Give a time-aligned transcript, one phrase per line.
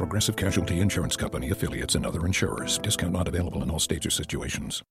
[0.00, 2.78] Progressive Casualty Insurance Company affiliates and other insurers.
[2.78, 4.82] Discount not available in all states or situations.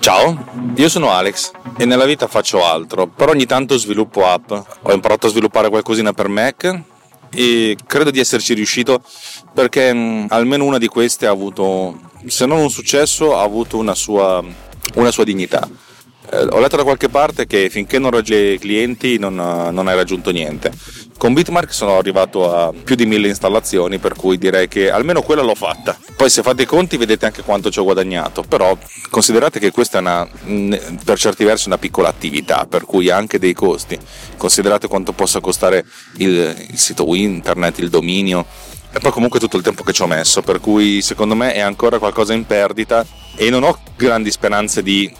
[0.00, 0.44] Ciao,
[0.76, 4.50] io sono Alex e nella vita faccio altro, però ogni tanto sviluppo app.
[4.82, 6.97] Ho imparato a sviluppare qualcosina per Mac
[7.30, 9.02] e credo di esserci riuscito
[9.52, 13.94] perché mh, almeno una di queste ha avuto, se non un successo, ha avuto una
[13.94, 14.42] sua,
[14.94, 15.68] una sua dignità.
[16.30, 20.30] Eh, ho letto da qualche parte che finché non raggi clienti non, non hai raggiunto
[20.30, 20.70] niente.
[21.18, 25.42] Con Bitmark sono arrivato a più di mille installazioni, per cui direi che almeno quella
[25.42, 25.98] l'ho fatta.
[26.16, 28.78] Poi se fate i conti vedete anche quanto ci ho guadagnato, però
[29.10, 30.28] considerate che questa è una,
[31.04, 33.98] per certi versi una piccola attività, per cui ha anche dei costi.
[34.36, 35.84] Considerate quanto possa costare
[36.18, 38.46] il, il sito internet, il dominio,
[38.92, 41.60] e poi comunque tutto il tempo che ci ho messo, per cui secondo me è
[41.60, 45.12] ancora qualcosa in perdita e non ho grandi speranze di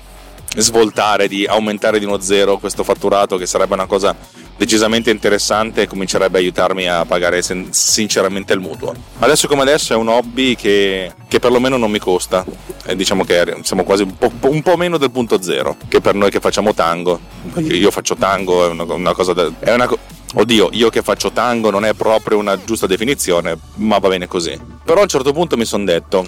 [0.56, 4.14] svoltare, di aumentare di uno zero questo fatturato, che sarebbe una cosa
[4.58, 8.92] decisamente interessante e comincerebbe a aiutarmi a pagare sen- sinceramente il mutuo.
[9.20, 12.44] Adesso come adesso è un hobby che, che perlomeno non mi costa,
[12.84, 16.14] e diciamo che siamo quasi un po', un po', meno del punto zero, che per
[16.14, 17.20] noi che facciamo tango,
[17.56, 19.32] io faccio tango, è una, una cosa...
[19.32, 19.88] Da, è una,
[20.34, 24.60] Oddio, io che faccio tango non è proprio una giusta definizione, ma va bene così.
[24.84, 26.22] Però a un certo punto mi sono detto,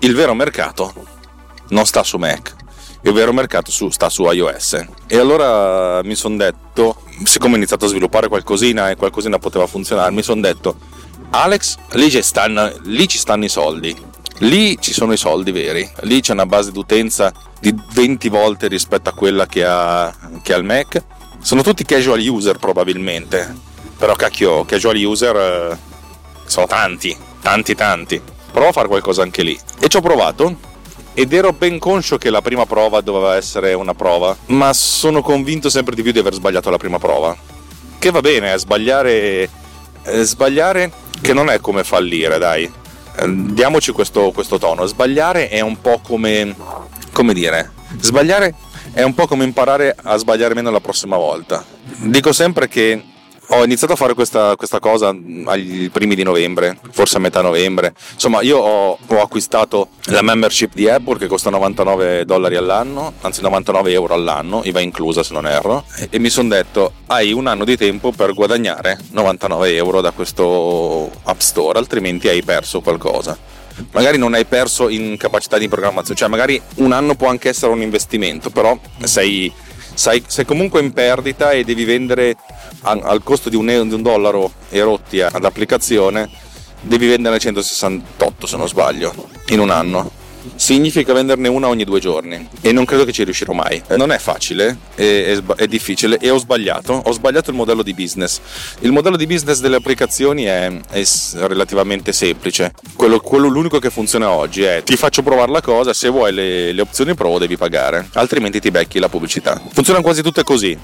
[0.00, 0.92] il vero mercato
[1.68, 2.54] non sta su Mac,
[3.02, 4.84] il vero mercato su, sta su iOS.
[5.06, 10.12] E allora mi sono detto, siccome ho iniziato a sviluppare qualcosina e qualcosina poteva funzionare,
[10.12, 10.76] mi sono detto,
[11.30, 13.96] Alex, lì ci, stanno, lì ci stanno i soldi,
[14.38, 19.08] lì ci sono i soldi veri, lì c'è una base d'utenza di 20 volte rispetto
[19.08, 21.02] a quella che ha, che ha il Mac.
[21.40, 23.52] Sono tutti casual user probabilmente,
[23.96, 25.78] però cacchio, casual user eh,
[26.44, 28.20] sono tanti, tanti, tanti.
[28.52, 29.58] Provo a fare qualcosa anche lì.
[29.80, 30.70] E ci ho provato
[31.14, 35.68] ed ero ben conscio che la prima prova doveva essere una prova, ma sono convinto
[35.68, 37.36] sempre di più di aver sbagliato la prima prova.
[37.98, 39.48] Che va bene, sbagliare,
[40.02, 40.90] eh, sbagliare
[41.20, 42.64] che non è come fallire, dai.
[42.64, 44.86] Eh, diamoci questo, questo tono.
[44.86, 46.54] Sbagliare è un po' come...
[47.12, 47.70] come dire?
[48.00, 48.54] Sbagliare
[48.92, 51.64] è un po' come imparare a sbagliare meno la prossima volta.
[51.98, 53.02] Dico sempre che
[53.54, 55.14] ho iniziato a fare questa, questa, cosa
[55.44, 57.94] ai primi di novembre, forse a metà novembre.
[58.14, 63.42] Insomma, io ho, ho, acquistato la membership di Apple che costa 99 dollari all'anno, anzi
[63.42, 67.64] 99 euro all'anno, IVA inclusa se non erro, e, mi sono detto hai un anno
[67.64, 73.36] di tempo per guadagnare 99 euro da questo App Store, altrimenti hai perso qualcosa
[73.92, 77.72] magari non hai perso in capacità di programmazione, cioè magari un anno può anche essere
[77.72, 79.50] un investimento, però sei,
[79.94, 82.36] sei, sei comunque in perdita e devi vendere
[82.82, 86.28] al costo di un, di un dollaro erotti ad applicazione,
[86.80, 89.14] devi venderne 168 se non sbaglio,
[89.48, 90.20] in un anno
[90.56, 93.82] significa venderne una ogni due giorni e non credo che ci riuscirò mai.
[93.96, 96.92] Non è facile, è, è, è, difficile e ho sbagliato.
[97.04, 98.40] Ho sbagliato il modello di business.
[98.80, 101.02] Il modello di business delle applicazioni è, è
[101.34, 102.74] relativamente semplice.
[102.96, 106.72] Quello, quello, l'unico che funziona oggi è ti faccio provare la cosa, se vuoi le,
[106.72, 109.60] le opzioni pro devi pagare, altrimenti ti becchi la pubblicità.
[109.72, 110.76] Funzionano quasi tutte così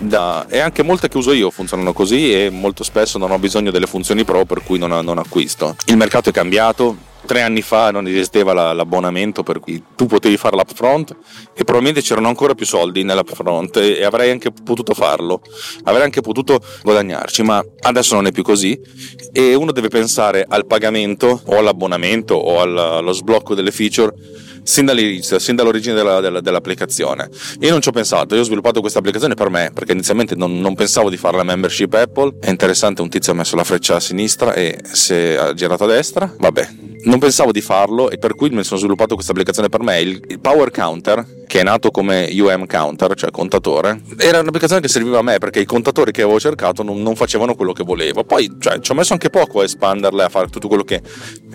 [0.00, 3.70] da, e anche molte che uso io funzionano così e molto spesso non ho bisogno
[3.70, 5.76] delle funzioni pro per cui non, non acquisto.
[5.86, 6.96] Il mercato è cambiato,
[7.26, 11.14] tre anni fa non esisteva la, l'abbonamento per cui tu potevi fare l'upfront
[11.52, 15.42] e probabilmente c'erano ancora più soldi nell'upfront e, e avrei anche potuto farlo,
[15.84, 18.78] avrei anche potuto guadagnarci, ma adesso non è più così
[19.32, 24.12] e uno deve pensare al pagamento o all'abbonamento o al, allo sblocco delle feature
[24.70, 27.28] sin dall'inizio, sin dall'origine della, della, dell'applicazione.
[27.58, 30.60] Io non ci ho pensato, io ho sviluppato questa applicazione per me, perché inizialmente non,
[30.60, 32.36] non, pensavo di fare la membership Apple.
[32.40, 35.86] È interessante, un tizio ha messo la freccia a sinistra e si è girato a
[35.88, 36.32] destra.
[36.38, 36.68] Vabbè,
[37.04, 40.00] non pensavo di farlo e per cui mi sono sviluppato questa applicazione per me.
[40.00, 45.18] Il, Power Counter, che è nato come UM Counter, cioè contatore, era un'applicazione che serviva
[45.18, 48.24] a me perché i contatori che avevo cercato non, non facevano quello che volevo.
[48.24, 51.00] Poi cioè, ci ho messo anche poco a espanderle, a fare tutto quello che,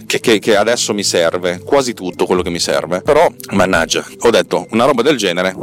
[0.06, 3.01] che, che, che adesso mi serve, quasi tutto quello che mi serve.
[3.01, 5.56] Però, mannaggia, ho detto una roba del genere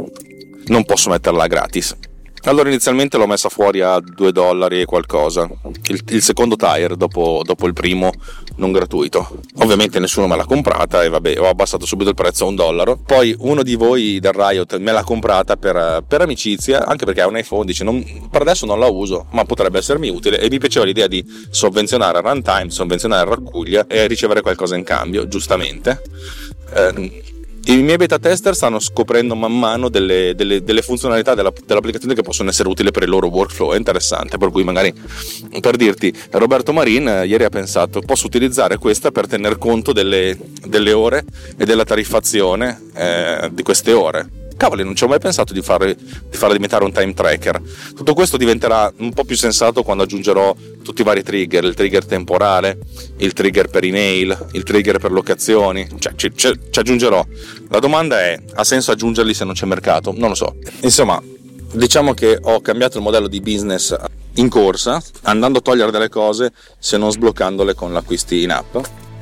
[0.65, 1.95] non posso metterla gratis
[2.45, 5.49] Allora inizialmente l'ho messa fuori a 2 dollari e qualcosa,
[5.87, 8.11] il, il secondo tire dopo, dopo, il primo
[8.57, 9.39] non gratuito.
[9.59, 12.97] Ovviamente nessuno me l'ha comprata e vabbè ho abbassato subito il prezzo a un dollaro.
[12.97, 17.27] Poi uno di voi del Riot me l'ha comprata per, per amicizia, anche perché ha
[17.27, 20.59] un iPhone, dice non, per adesso non la uso, ma potrebbe essermi utile e mi
[20.59, 26.01] piaceva l'idea di sovvenzionare runtime, sovvenzionare raccuglia e ricevere qualcosa in cambio, giustamente.
[26.75, 27.21] Eh,
[27.65, 32.21] i miei beta tester stanno scoprendo man mano delle, delle, delle funzionalità della, dell'applicazione che
[32.21, 33.71] possono essere utili per il loro workflow.
[33.71, 34.93] È interessante, per cui magari
[35.61, 40.37] per dirti, Roberto Marin eh, ieri ha pensato posso utilizzare questa per tener conto delle,
[40.65, 41.23] delle ore
[41.57, 45.95] e della tariffazione eh, di queste ore cavoli, non ci ho mai pensato di, fare,
[45.95, 47.61] di farla diventare un time tracker.
[47.95, 52.05] Tutto questo diventerà un po' più sensato quando aggiungerò tutti i vari trigger, il trigger
[52.05, 52.77] temporale,
[53.17, 57.25] il trigger per email, il trigger per locazioni, cioè ci, ci, ci aggiungerò.
[57.69, 60.13] La domanda è, ha senso aggiungerli se non c'è mercato?
[60.15, 60.55] Non lo so.
[60.81, 61.21] Insomma,
[61.73, 63.95] diciamo che ho cambiato il modello di business
[64.35, 68.77] in corsa, andando a togliere delle cose se non sbloccandole con l'acquisti in app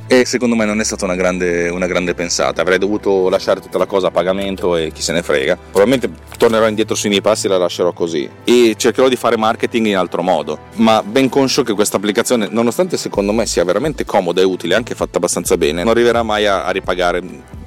[0.06, 2.60] e secondo me non è stata una grande, una grande, pensata.
[2.60, 5.56] Avrei dovuto lasciare tutta la cosa a pagamento e chi se ne frega.
[5.56, 8.28] Probabilmente tornerò indietro sui miei passi e la lascerò così.
[8.44, 10.58] E cercherò di fare marketing in altro modo.
[10.74, 14.94] Ma ben conscio che questa applicazione, nonostante secondo me sia veramente comoda e utile, anche
[14.94, 17.22] fatta abbastanza bene, non arriverà mai a, a ripagare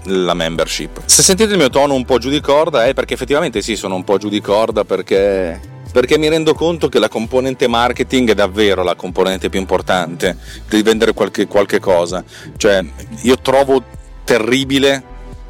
[0.05, 1.01] la membership.
[1.05, 3.95] Se sentite il mio tono un po' giù di corda è perché effettivamente sì, sono
[3.95, 8.36] un po' giù di corda perché perché mi rendo conto che la componente marketing è
[8.36, 10.36] davvero la componente più importante
[10.68, 12.21] di vendere qualche, qualche cosa.
[12.57, 12.83] Cioè,
[13.21, 13.81] io trovo
[14.25, 15.01] terribile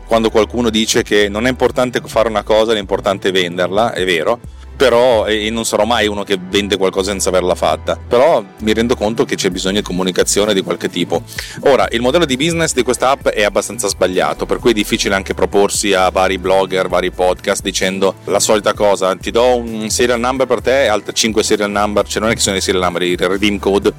[0.05, 4.39] quando qualcuno dice che non è importante fare una cosa, l'importante è venderla, è vero,
[4.75, 7.97] però e non sarò mai uno che vende qualcosa senza averla fatta.
[8.07, 11.23] Però mi rendo conto che c'è bisogno di comunicazione di qualche tipo.
[11.61, 15.15] Ora il modello di business di questa app è abbastanza sbagliato per cui è difficile
[15.15, 19.15] anche proporsi a vari blogger vari podcast dicendo la solita cosa.
[19.15, 22.41] Ti do un serial number per te altre 5 serial number cioè non è che
[22.41, 23.93] sono i serial number i redeem code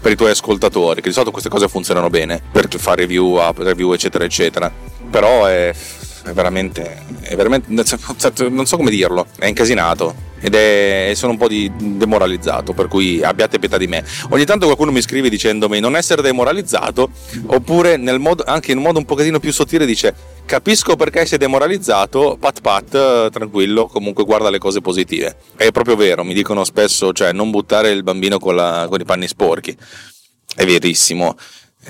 [0.00, 3.92] per i tuoi ascoltatori che di solito queste cose funzionano bene per fare review, review
[3.92, 4.72] eccetera eccetera.
[5.10, 5.72] Però è
[6.26, 11.48] è veramente, è veramente non so come dirlo, è incasinato ed è, sono un po'
[11.48, 14.04] demoralizzato, per cui abbiate pietà di me.
[14.30, 17.10] Ogni tanto qualcuno mi scrive dicendomi non essere demoralizzato,
[17.46, 20.14] oppure modo, anche in un modo un pochettino più sottile dice
[20.44, 25.36] capisco perché sei demoralizzato, pat pat, tranquillo, comunque guarda le cose positive.
[25.56, 29.04] È proprio vero, mi dicono spesso, cioè non buttare il bambino con, la, con i
[29.04, 29.76] panni sporchi.
[30.54, 31.36] È verissimo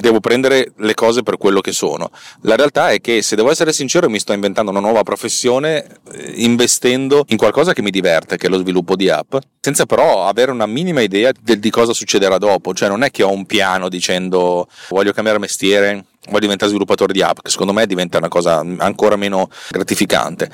[0.00, 2.10] devo prendere le cose per quello che sono.
[2.42, 6.32] La realtà è che, se devo essere sincero, mi sto inventando una nuova professione eh,
[6.36, 10.50] investendo in qualcosa che mi diverte, che è lo sviluppo di app, senza però avere
[10.50, 12.74] una minima idea di, di cosa succederà dopo.
[12.74, 17.22] Cioè, non è che ho un piano dicendo voglio cambiare mestiere, voglio diventare sviluppatore di
[17.22, 20.50] app, che secondo me diventa una cosa ancora meno gratificante.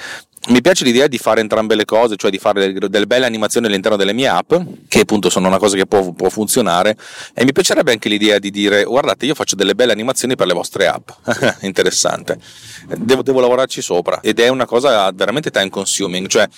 [0.48, 3.96] Mi piace l'idea di fare entrambe le cose, cioè di fare delle belle animazioni all'interno
[3.96, 4.52] delle mie app,
[4.88, 6.96] che appunto sono una cosa che può, può, funzionare,
[7.32, 10.52] e mi piacerebbe anche l'idea di dire guardate io faccio delle belle animazioni per le
[10.52, 11.10] vostre app,
[11.62, 12.40] interessante,
[12.98, 16.48] devo, devo lavorarci sopra ed è una cosa veramente time consuming, cioè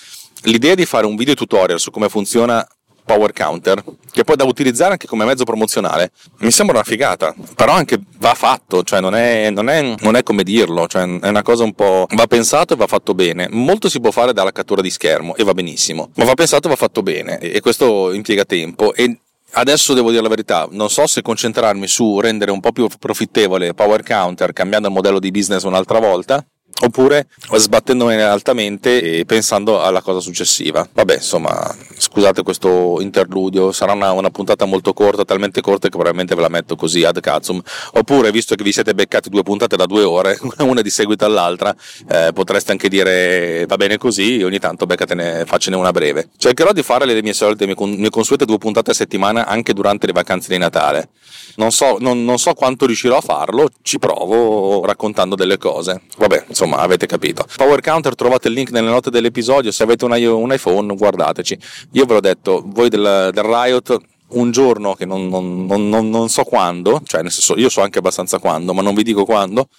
[0.45, 2.67] l'idea di fare un video tutorial su come funziona
[3.05, 7.73] Power Counter, che poi da utilizzare anche come mezzo promozionale, mi sembra una figata, però
[7.73, 11.43] anche va fatto, cioè non è, non è, non è come dirlo, cioè è una
[11.43, 12.07] cosa un po'...
[12.09, 15.43] va pensato e va fatto bene, molto si può fare dalla cattura di schermo e
[15.43, 18.93] va benissimo, ma va pensato e va fatto bene e questo impiega tempo.
[18.93, 19.19] E
[19.57, 23.73] Adesso devo dire la verità, non so se concentrarmi su rendere un po' più profittevole
[23.73, 26.45] Power Counter cambiando il modello di business un'altra volta
[26.83, 30.87] oppure sbattendomene altamente e pensando alla cosa successiva.
[30.91, 36.35] Vabbè, insomma, scusate questo interludio, sarà una, una, puntata molto corta, talmente corta che probabilmente
[36.35, 37.61] ve la metto così ad cazum.
[37.93, 41.73] Oppure, visto che vi siete beccati due puntate da due ore, una di seguito all'altra,
[42.09, 46.29] eh, potreste anche dire va bene così, ogni tanto beccatene, faccene una breve.
[46.37, 50.07] Cercherò di fare le mie solite, le mie consuete due puntate a settimana anche durante
[50.07, 51.09] le vacanze di Natale.
[51.57, 56.01] Non so, non, non so quanto riuscirò a farlo, ci provo raccontando delle cose.
[56.17, 57.45] Vabbè, insomma avete capito.
[57.55, 61.57] Power Counter trovate il link nelle note dell'episodio, se avete un, un iPhone guardateci.
[61.91, 63.97] Io ve l'ho detto, voi del, del Riot
[64.27, 67.99] un giorno che non, non, non, non, so quando, cioè nel senso io so anche
[67.99, 69.69] abbastanza quando, ma non vi dico quando,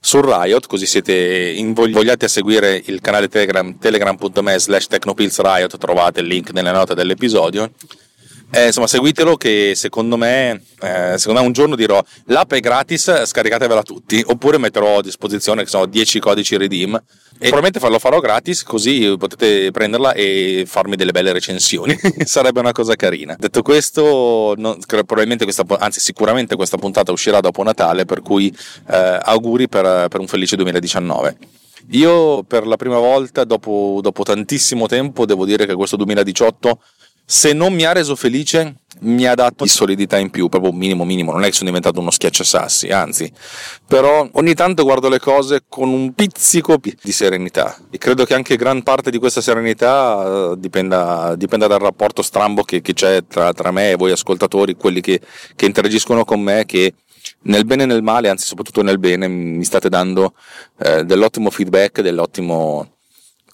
[0.00, 1.14] sul Riot, così siete
[1.56, 7.70] invogliati a seguire il canale Telegram, telegram.me slash technopillsriot, trovate il link nelle note dell'episodio
[8.54, 13.24] eh, insomma, seguitelo che secondo me, eh, secondo me un giorno dirò l'app è gratis,
[13.24, 18.62] scaricatevela tutti, oppure metterò a disposizione so, 10 codici redeem e probabilmente lo farò gratis
[18.62, 23.34] così potete prenderla e farmi delle belle recensioni, sarebbe una cosa carina.
[23.38, 28.54] Detto questo, no, probabilmente questa, anzi sicuramente questa puntata uscirà dopo Natale, per cui
[28.90, 31.36] eh, auguri per, per un felice 2019.
[31.90, 36.78] Io per la prima volta dopo, dopo tantissimo tempo devo dire che questo 2018
[37.32, 41.06] se non mi ha reso felice mi ha dato di solidità in più, proprio minimo
[41.06, 43.32] minimo, non è che sono diventato uno schiacciasassi, anzi,
[43.88, 47.74] però ogni tanto guardo le cose con un pizzico di serenità.
[47.90, 52.64] E credo che anche gran parte di questa serenità eh, dipenda, dipenda dal rapporto strambo
[52.64, 55.18] che, che c'è tra, tra, me e voi ascoltatori, quelli che,
[55.56, 56.92] che interagiscono con me, che
[57.44, 60.34] nel bene e nel male, anzi soprattutto nel bene, mi state dando
[60.78, 62.91] eh, dell'ottimo feedback, dell'ottimo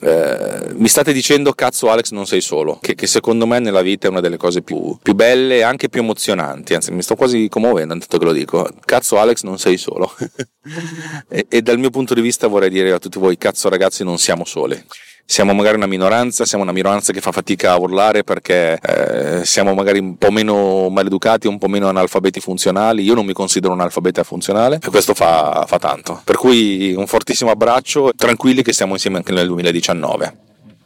[0.00, 4.06] eh, mi state dicendo cazzo Alex non sei solo, che, che, secondo me nella vita
[4.06, 7.48] è una delle cose più, più, belle e anche più emozionanti, anzi mi sto quasi
[7.48, 10.14] commuovendo intanto che lo dico, cazzo Alex non sei solo.
[11.28, 14.18] e, e dal mio punto di vista vorrei dire a tutti voi, cazzo ragazzi non
[14.18, 14.84] siamo soli
[15.30, 19.74] siamo magari una minoranza, siamo una minoranza che fa fatica a urlare perché eh, siamo
[19.74, 23.02] magari un po' meno maleducati, un po' meno analfabeti funzionali.
[23.02, 26.22] Io non mi considero un analfabeta funzionale e questo fa, fa tanto.
[26.24, 30.36] Per cui un fortissimo abbraccio, tranquilli che siamo insieme anche nel 2019.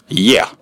[0.08, 0.61] Yeah!